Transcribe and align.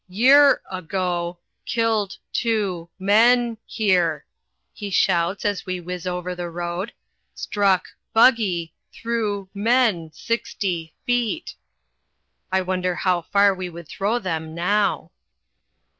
"Year 0.09 0.63
ago 0.71 1.37
killed 1.63 2.17
two 2.33 2.89
men 2.97 3.59
here," 3.67 4.25
he 4.73 4.89
shouts 4.89 5.45
as 5.45 5.67
we 5.67 5.79
whiz 5.79 6.07
over 6.07 6.33
the 6.33 6.49
road. 6.49 6.93
"Struck 7.35 7.85
buggy 8.11 8.73
threw 8.91 9.47
men 9.53 10.09
sixty 10.11 10.95
feet." 11.05 11.53
I 12.51 12.61
wonder 12.61 12.95
how 12.95 13.21
far 13.21 13.53
we 13.53 13.69
would 13.69 13.87
throw 13.87 14.17
them 14.17 14.55
now. 14.55 15.11